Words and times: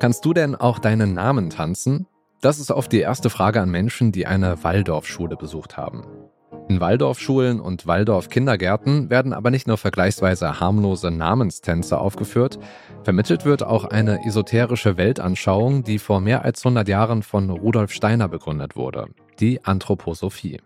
Kannst 0.00 0.24
du 0.24 0.32
denn 0.32 0.54
auch 0.54 0.78
deinen 0.78 1.12
Namen 1.12 1.50
tanzen? 1.50 2.06
Das 2.40 2.58
ist 2.58 2.70
oft 2.70 2.90
die 2.90 3.00
erste 3.00 3.28
Frage 3.28 3.60
an 3.60 3.70
Menschen, 3.70 4.12
die 4.12 4.26
eine 4.26 4.64
Waldorfschule 4.64 5.36
besucht 5.36 5.76
haben. 5.76 6.04
In 6.70 6.80
Waldorfschulen 6.80 7.60
und 7.60 7.86
Waldorf-Kindergärten 7.86 9.10
werden 9.10 9.34
aber 9.34 9.50
nicht 9.50 9.68
nur 9.68 9.76
vergleichsweise 9.76 10.58
harmlose 10.58 11.10
Namenstänze 11.10 11.98
aufgeführt, 11.98 12.58
vermittelt 13.02 13.44
wird 13.44 13.62
auch 13.62 13.84
eine 13.84 14.24
esoterische 14.24 14.96
Weltanschauung, 14.96 15.84
die 15.84 15.98
vor 15.98 16.22
mehr 16.22 16.46
als 16.46 16.64
100 16.64 16.88
Jahren 16.88 17.22
von 17.22 17.50
Rudolf 17.50 17.92
Steiner 17.92 18.28
begründet 18.28 18.76
wurde, 18.76 19.08
die 19.38 19.62
Anthroposophie. 19.66 20.62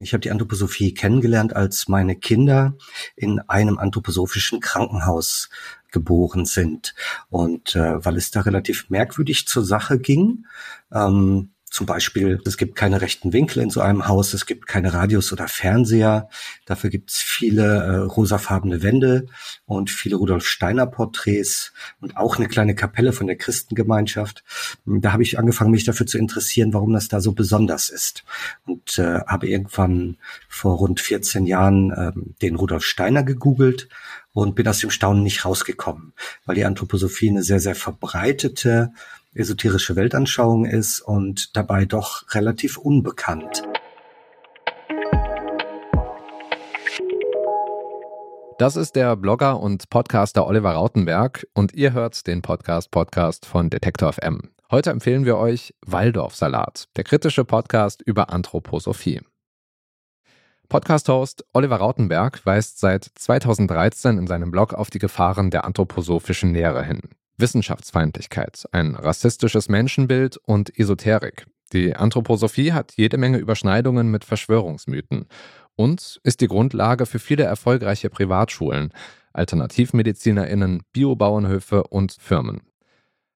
Ich 0.00 0.12
habe 0.12 0.20
die 0.20 0.30
Anthroposophie 0.30 0.92
kennengelernt, 0.92 1.56
als 1.56 1.88
meine 1.88 2.16
Kinder 2.16 2.74
in 3.16 3.40
einem 3.48 3.78
anthroposophischen 3.78 4.60
Krankenhaus 4.60 5.48
geboren 5.94 6.44
sind. 6.44 6.94
Und 7.30 7.74
äh, 7.74 8.04
weil 8.04 8.18
es 8.18 8.30
da 8.30 8.42
relativ 8.42 8.90
merkwürdig 8.90 9.46
zur 9.46 9.64
Sache 9.64 9.98
ging, 9.98 10.44
ähm, 10.92 11.53
zum 11.74 11.86
Beispiel, 11.86 12.40
es 12.46 12.56
gibt 12.56 12.76
keine 12.76 13.00
rechten 13.00 13.32
Winkel 13.32 13.60
in 13.60 13.68
so 13.68 13.80
einem 13.80 14.06
Haus, 14.06 14.32
es 14.32 14.46
gibt 14.46 14.68
keine 14.68 14.94
Radios 14.94 15.32
oder 15.32 15.48
Fernseher. 15.48 16.28
Dafür 16.66 16.88
gibt 16.88 17.10
es 17.10 17.16
viele 17.16 17.64
äh, 17.64 17.96
rosafarbene 17.96 18.84
Wände 18.84 19.26
und 19.66 19.90
viele 19.90 20.14
Rudolf 20.14 20.46
Steiner 20.46 20.86
Porträts 20.86 21.72
und 22.00 22.16
auch 22.16 22.36
eine 22.36 22.46
kleine 22.46 22.76
Kapelle 22.76 23.12
von 23.12 23.26
der 23.26 23.34
Christengemeinschaft. 23.34 24.44
Da 24.86 25.12
habe 25.12 25.24
ich 25.24 25.36
angefangen, 25.36 25.72
mich 25.72 25.82
dafür 25.82 26.06
zu 26.06 26.16
interessieren, 26.16 26.72
warum 26.74 26.92
das 26.92 27.08
da 27.08 27.20
so 27.20 27.32
besonders 27.32 27.88
ist. 27.88 28.22
Und 28.66 28.96
äh, 29.00 29.22
habe 29.26 29.48
irgendwann 29.48 30.16
vor 30.48 30.76
rund 30.76 31.00
14 31.00 31.44
Jahren 31.44 31.90
äh, 31.90 32.12
den 32.40 32.54
Rudolf 32.54 32.84
Steiner 32.84 33.24
gegoogelt 33.24 33.88
und 34.32 34.54
bin 34.54 34.68
aus 34.68 34.78
dem 34.78 34.90
Staunen 34.90 35.24
nicht 35.24 35.44
rausgekommen, 35.44 36.12
weil 36.46 36.54
die 36.54 36.64
Anthroposophie 36.64 37.30
eine 37.30 37.42
sehr, 37.42 37.58
sehr 37.58 37.74
verbreitete 37.74 38.92
esoterische 39.34 39.96
Weltanschauung 39.96 40.64
ist 40.64 41.00
und 41.00 41.56
dabei 41.56 41.84
doch 41.84 42.34
relativ 42.34 42.78
unbekannt. 42.78 43.62
Das 48.58 48.76
ist 48.76 48.94
der 48.94 49.16
Blogger 49.16 49.58
und 49.58 49.90
Podcaster 49.90 50.46
Oliver 50.46 50.72
Rautenberg 50.72 51.46
und 51.54 51.74
ihr 51.74 51.92
hört 51.92 52.26
den 52.28 52.40
Podcast 52.40 52.92
Podcast 52.92 53.46
von 53.46 53.68
Detektor 53.68 54.12
FM. 54.12 54.50
Heute 54.70 54.90
empfehlen 54.90 55.24
wir 55.24 55.36
euch 55.36 55.74
Waldorfsalat, 55.84 56.88
der 56.96 57.02
kritische 57.02 57.44
Podcast 57.44 58.00
über 58.02 58.30
Anthroposophie. 58.30 59.20
Podcast-Host 60.68 61.44
Oliver 61.52 61.76
Rautenberg 61.76 62.46
weist 62.46 62.78
seit 62.78 63.04
2013 63.04 64.18
in 64.18 64.26
seinem 64.26 64.50
Blog 64.50 64.72
auf 64.72 64.88
die 64.88 64.98
Gefahren 64.98 65.50
der 65.50 65.64
anthroposophischen 65.64 66.54
Lehre 66.54 66.84
hin. 66.84 67.00
Wissenschaftsfeindlichkeit, 67.36 68.64
ein 68.72 68.94
rassistisches 68.94 69.68
Menschenbild 69.68 70.36
und 70.36 70.78
Esoterik. 70.78 71.46
Die 71.72 71.96
Anthroposophie 71.96 72.72
hat 72.72 72.92
jede 72.96 73.16
Menge 73.18 73.38
Überschneidungen 73.38 74.10
mit 74.10 74.24
Verschwörungsmythen 74.24 75.26
und 75.76 76.20
ist 76.22 76.40
die 76.40 76.46
Grundlage 76.46 77.06
für 77.06 77.18
viele 77.18 77.44
erfolgreiche 77.44 78.10
Privatschulen, 78.10 78.92
Alternativmedizinerinnen, 79.32 80.82
Biobauernhöfe 80.92 81.84
und 81.84 82.16
Firmen. 82.20 82.62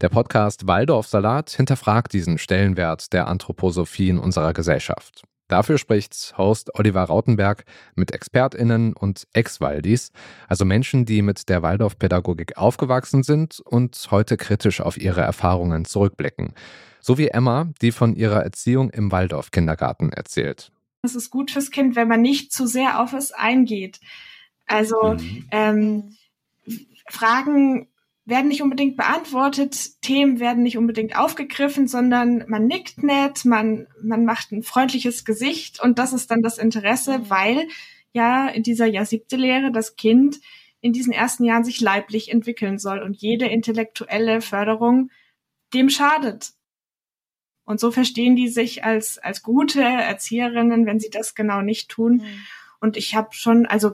Der 0.00 0.08
Podcast 0.08 0.66
Waldorf 0.66 1.06
Salat 1.06 1.50
hinterfragt 1.50 2.12
diesen 2.12 2.38
Stellenwert 2.38 3.12
der 3.12 3.28
Anthroposophie 3.28 4.08
in 4.08 4.18
unserer 4.18 4.52
Gesellschaft. 4.52 5.22
Dafür 5.52 5.76
spricht 5.76 6.32
Host 6.38 6.78
Oliver 6.78 7.02
Rautenberg 7.02 7.66
mit 7.94 8.14
ExpertInnen 8.14 8.94
und 8.94 9.28
Ex-Waldis, 9.34 10.10
also 10.48 10.64
Menschen, 10.64 11.04
die 11.04 11.20
mit 11.20 11.50
der 11.50 11.60
Waldorfpädagogik 11.60 12.56
aufgewachsen 12.56 13.22
sind 13.22 13.60
und 13.60 14.08
heute 14.10 14.38
kritisch 14.38 14.80
auf 14.80 14.96
ihre 14.96 15.20
Erfahrungen 15.20 15.84
zurückblicken. 15.84 16.54
So 17.02 17.18
wie 17.18 17.28
Emma, 17.28 17.68
die 17.82 17.92
von 17.92 18.16
ihrer 18.16 18.42
Erziehung 18.42 18.88
im 18.88 19.12
Waldorf-Kindergarten 19.12 20.10
erzählt. 20.10 20.72
Es 21.02 21.14
ist 21.14 21.28
gut 21.28 21.50
fürs 21.50 21.70
Kind, 21.70 21.96
wenn 21.96 22.08
man 22.08 22.22
nicht 22.22 22.50
zu 22.50 22.66
sehr 22.66 22.98
auf 22.98 23.12
es 23.12 23.30
eingeht. 23.32 24.00
Also 24.64 25.16
mhm. 25.18 25.48
ähm, 25.50 26.16
Fragen 27.10 27.88
werden 28.24 28.48
nicht 28.48 28.62
unbedingt 28.62 28.96
beantwortet, 28.96 30.00
Themen 30.00 30.38
werden 30.38 30.62
nicht 30.62 30.78
unbedingt 30.78 31.16
aufgegriffen, 31.16 31.88
sondern 31.88 32.44
man 32.48 32.66
nickt 32.66 33.02
nett, 33.02 33.44
man, 33.44 33.88
man 34.00 34.24
macht 34.24 34.52
ein 34.52 34.62
freundliches 34.62 35.24
Gesicht 35.24 35.82
und 35.82 35.98
das 35.98 36.12
ist 36.12 36.30
dann 36.30 36.42
das 36.42 36.58
Interesse, 36.58 37.18
mhm. 37.18 37.30
weil 37.30 37.68
ja 38.12 38.48
in 38.48 38.62
dieser 38.62 38.86
Jahr 38.86 39.06
siebte 39.06 39.36
Lehre 39.36 39.72
das 39.72 39.96
Kind 39.96 40.40
in 40.80 40.92
diesen 40.92 41.12
ersten 41.12 41.44
Jahren 41.44 41.64
sich 41.64 41.80
leiblich 41.80 42.30
entwickeln 42.30 42.78
soll 42.78 43.00
und 43.00 43.16
jede 43.16 43.46
intellektuelle 43.46 44.40
Förderung 44.40 45.10
dem 45.72 45.88
schadet. 45.88 46.52
Und 47.64 47.80
so 47.80 47.92
verstehen 47.92 48.36
die 48.36 48.48
sich 48.48 48.84
als, 48.84 49.18
als 49.18 49.42
gute 49.42 49.80
Erzieherinnen, 49.80 50.84
wenn 50.84 50.98
sie 50.98 51.10
das 51.10 51.34
genau 51.34 51.62
nicht 51.62 51.88
tun. 51.88 52.16
Mhm. 52.16 52.44
Und 52.80 52.96
ich 52.96 53.14
habe 53.14 53.28
schon, 53.32 53.66
also 53.66 53.92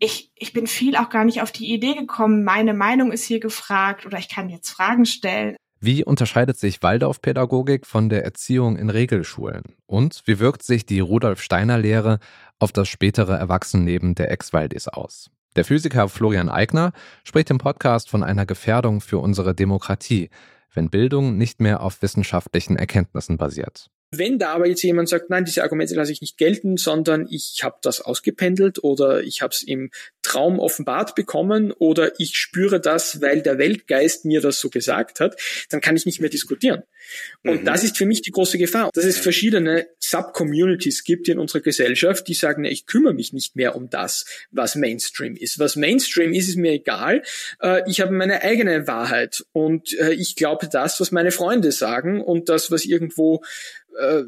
ich, 0.00 0.32
ich 0.34 0.52
bin 0.52 0.66
viel 0.66 0.96
auch 0.96 1.10
gar 1.10 1.24
nicht 1.24 1.42
auf 1.42 1.52
die 1.52 1.72
Idee 1.72 1.94
gekommen, 1.94 2.42
meine 2.42 2.74
Meinung 2.74 3.12
ist 3.12 3.24
hier 3.24 3.38
gefragt 3.38 4.06
oder 4.06 4.18
ich 4.18 4.28
kann 4.28 4.48
jetzt 4.48 4.70
Fragen 4.70 5.04
stellen. 5.04 5.56
Wie 5.78 6.04
unterscheidet 6.04 6.58
sich 6.58 6.82
Waldorfpädagogik 6.82 7.86
von 7.86 8.08
der 8.08 8.24
Erziehung 8.24 8.76
in 8.76 8.90
Regelschulen? 8.90 9.62
Und 9.86 10.22
wie 10.26 10.38
wirkt 10.38 10.62
sich 10.62 10.84
die 10.84 11.00
Rudolf 11.00 11.42
Steiner 11.42 11.78
Lehre 11.78 12.18
auf 12.58 12.72
das 12.72 12.88
spätere 12.88 13.36
Erwachsenenleben 13.36 14.14
der 14.14 14.30
Ex-Waldis 14.30 14.88
aus? 14.88 15.30
Der 15.56 15.64
Physiker 15.64 16.08
Florian 16.08 16.48
Eigner 16.48 16.92
spricht 17.24 17.50
im 17.50 17.58
Podcast 17.58 18.10
von 18.10 18.22
einer 18.22 18.46
Gefährdung 18.46 19.00
für 19.00 19.18
unsere 19.18 19.54
Demokratie, 19.54 20.30
wenn 20.72 20.90
Bildung 20.90 21.36
nicht 21.36 21.60
mehr 21.60 21.82
auf 21.82 22.02
wissenschaftlichen 22.02 22.76
Erkenntnissen 22.76 23.36
basiert. 23.36 23.90
Wenn 24.12 24.40
da 24.40 24.54
aber 24.54 24.66
jetzt 24.66 24.82
jemand 24.82 25.08
sagt, 25.08 25.30
nein, 25.30 25.44
diese 25.44 25.62
Argumente 25.62 25.94
lasse 25.94 26.10
ich 26.10 26.20
nicht 26.20 26.36
gelten, 26.36 26.76
sondern 26.76 27.28
ich 27.30 27.60
habe 27.62 27.78
das 27.82 28.00
ausgependelt 28.00 28.82
oder 28.82 29.22
ich 29.22 29.40
habe 29.40 29.52
es 29.54 29.62
im 29.62 29.90
Traum 30.22 30.58
offenbart 30.58 31.14
bekommen 31.14 31.70
oder 31.70 32.18
ich 32.18 32.36
spüre 32.36 32.80
das, 32.80 33.22
weil 33.22 33.40
der 33.40 33.58
Weltgeist 33.58 34.24
mir 34.24 34.40
das 34.40 34.58
so 34.58 34.68
gesagt 34.68 35.20
hat, 35.20 35.36
dann 35.70 35.80
kann 35.80 35.96
ich 35.96 36.06
nicht 36.06 36.20
mehr 36.20 36.28
diskutieren. 36.28 36.82
Und 37.44 37.62
mhm. 37.62 37.64
das 37.64 37.84
ist 37.84 37.96
für 37.96 38.06
mich 38.06 38.22
die 38.22 38.32
große 38.32 38.58
Gefahr, 38.58 38.90
dass 38.94 39.04
es 39.04 39.18
verschiedene 39.18 39.86
Subcommunities 40.00 41.04
gibt 41.04 41.28
in 41.28 41.38
unserer 41.38 41.62
Gesellschaft, 41.62 42.26
die 42.28 42.34
sagen, 42.34 42.64
ich 42.64 42.86
kümmere 42.86 43.14
mich 43.14 43.32
nicht 43.32 43.56
mehr 43.56 43.76
um 43.76 43.90
das, 43.90 44.26
was 44.50 44.74
Mainstream 44.74 45.36
ist. 45.36 45.58
Was 45.58 45.76
Mainstream 45.76 46.32
ist, 46.32 46.48
ist 46.48 46.56
mir 46.56 46.72
egal. 46.72 47.22
Äh, 47.62 47.88
ich 47.88 48.00
habe 48.00 48.12
meine 48.12 48.42
eigene 48.42 48.86
Wahrheit 48.86 49.44
und 49.52 49.96
äh, 49.98 50.12
ich 50.12 50.36
glaube 50.36 50.68
das, 50.70 51.00
was 51.00 51.12
meine 51.12 51.30
Freunde 51.30 51.72
sagen 51.72 52.20
und 52.20 52.48
das, 52.48 52.70
was 52.70 52.84
irgendwo 52.84 53.42
äh, 53.98 54.22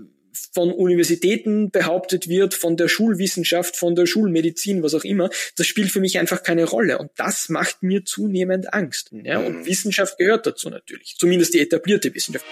von 0.52 0.72
Universitäten 0.72 1.70
behauptet 1.70 2.28
wird, 2.28 2.54
von 2.54 2.76
der 2.76 2.88
Schulwissenschaft, 2.88 3.76
von 3.76 3.94
der 3.94 4.06
Schulmedizin, 4.06 4.82
was 4.82 4.94
auch 4.94 5.04
immer, 5.04 5.30
das 5.56 5.66
spielt 5.66 5.90
für 5.90 6.00
mich 6.00 6.18
einfach 6.18 6.42
keine 6.42 6.64
Rolle. 6.64 6.98
Und 6.98 7.10
das 7.16 7.48
macht 7.48 7.82
mir 7.82 8.04
zunehmend 8.04 8.72
Angst. 8.72 9.10
Ja? 9.12 9.38
Und 9.38 9.60
mhm. 9.60 9.66
Wissenschaft 9.66 10.18
gehört 10.18 10.46
dazu 10.46 10.70
natürlich. 10.70 11.16
Zumindest 11.18 11.54
die 11.54 11.60
etablierte 11.60 12.14
Wissenschaft. 12.14 12.46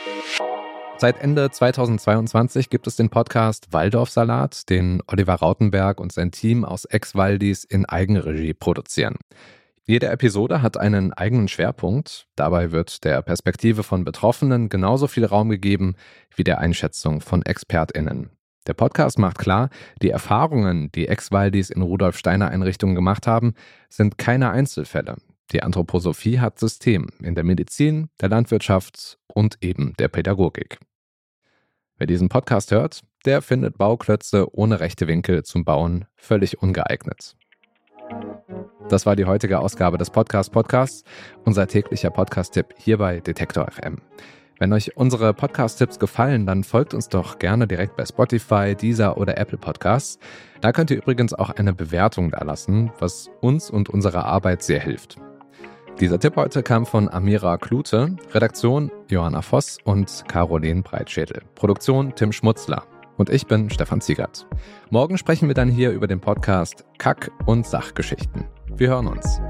Seit 0.99 1.22
Ende 1.22 1.50
2022 1.50 2.69
gibt 2.69 2.87
es 2.87 2.97
den 2.97 3.09
Podcast 3.09 3.72
Waldorfsalat, 3.72 4.69
den 4.69 5.03
Oliver 5.06 5.34
Rautenberg 5.37 5.99
und 5.99 6.12
sein 6.12 6.31
Team 6.31 6.62
aus 6.62 6.84
Ex-Waldis 6.84 7.65
in 7.65 7.87
Eigenregie 7.87 8.53
produzieren. 8.53 9.16
Jede 9.87 10.09
Episode 10.09 10.63
hat 10.63 10.77
einen 10.77 11.13
eigenen 11.13 11.49
Schwerpunkt. 11.49 12.27
Dabei 12.37 12.71
wird 12.71 13.03
der 13.05 13.23
Perspektive 13.23 13.83
von 13.83 14.05
Betroffenen 14.05 14.69
genauso 14.69 15.07
viel 15.07 15.25
Raum 15.25 15.49
gegeben 15.49 15.97
wie 16.35 16.45
der 16.45 16.59
Einschätzung 16.59 17.21
von 17.21 17.43
ExpertInnen. 17.43 18.31
Der 18.67 18.75
Podcast 18.75 19.19
macht 19.19 19.39
klar, 19.39 19.71
die 20.03 20.11
Erfahrungen, 20.11 20.93
die 20.93 21.09
Ex-Waldis 21.09 21.71
in 21.71 21.83
Rudolf 21.83 22.19
Steiner 22.19 22.49
Einrichtungen 22.49 22.95
gemacht 22.95 23.27
haben, 23.27 23.55
sind 23.89 24.19
keine 24.19 24.51
Einzelfälle. 24.51 25.17
Die 25.53 25.63
Anthroposophie 25.63 26.39
hat 26.39 26.59
System 26.59 27.09
in 27.21 27.35
der 27.35 27.43
Medizin, 27.43 28.11
der 28.21 28.29
Landwirtschaft 28.29 29.19
und 29.26 29.59
eben 29.61 29.94
der 29.99 30.09
Pädagogik. 30.09 30.79
Wer 31.97 32.06
diesen 32.06 32.29
Podcast 32.29 32.71
hört, 32.71 33.00
der 33.25 33.43
findet 33.43 33.76
Bauklötze 33.76 34.55
ohne 34.55 34.79
rechte 34.79 35.09
Winkel 35.09 35.43
zum 35.43 35.65
Bauen 35.65 36.05
völlig 36.15 36.62
ungeeignet. 36.62 37.35
Das 38.90 39.06
war 39.06 39.14
die 39.14 39.25
heutige 39.25 39.60
Ausgabe 39.60 39.98
des 39.98 40.10
Podcast 40.10 40.50
Podcasts, 40.50 41.04
unser 41.44 41.69
täglicher 41.69 42.10
Podcast-Tipp 42.10 42.75
hier 42.76 42.98
bei 42.98 43.20
Detektor 43.20 43.70
FM. 43.70 43.98
Wenn 44.58 44.72
euch 44.72 44.96
unsere 44.96 45.32
Podcast-Tipps 45.32 46.00
gefallen, 46.00 46.44
dann 46.44 46.64
folgt 46.64 46.92
uns 46.92 47.08
doch 47.08 47.38
gerne 47.38 47.69
direkt 47.69 47.96
bei 47.96 48.04
Spotify, 48.04 48.75
Deezer 48.75 49.16
oder 49.16 49.38
Apple 49.38 49.58
Podcasts. 49.58 50.19
Da 50.60 50.72
könnt 50.72 50.90
ihr 50.90 50.96
übrigens 50.96 51.32
auch 51.32 51.50
eine 51.50 51.72
Bewertung 51.72 52.32
da 52.32 52.42
lassen, 52.42 52.90
was 52.98 53.31
uns 53.40 53.70
und 53.70 53.88
unserer 53.88 54.25
Arbeit 54.25 54.64
sehr 54.64 54.81
hilft. 54.81 55.19
Dieser 56.00 56.19
Tipp 56.19 56.34
heute 56.34 56.64
kam 56.64 56.84
von 56.84 57.08
Amira 57.08 57.58
Klute, 57.58 58.16
Redaktion 58.32 58.90
Johanna 59.08 59.42
Voss 59.42 59.78
und 59.84 60.25
Caroline 60.26 60.82
Breitschädel, 60.82 61.42
Produktion 61.54 62.12
Tim 62.16 62.32
Schmutzler. 62.32 62.82
Und 63.19 63.31
ich 63.31 63.46
bin 63.46 63.70
Stefan 63.70 64.00
Ziegert. 64.00 64.48
Morgen 64.90 65.16
sprechen 65.16 65.46
wir 65.46 65.54
dann 65.54 65.69
hier 65.69 65.92
über 65.92 66.08
den 66.08 66.20
Podcast 66.20 66.84
Kack- 66.98 67.31
und 67.46 67.66
Sachgeschichten. 67.66 68.46
Wir 68.76 68.88
hören 68.88 69.08
uns. 69.08 69.40